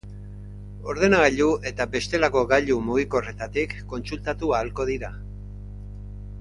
Ordenagailu 0.93 1.49
eta 1.73 1.87
bestelako 1.95 2.43
gailu 2.55 2.79
mugikorretatik 2.87 3.79
kontsultatu 3.95 4.53
ahalko 4.57 4.89
dira. 4.93 5.15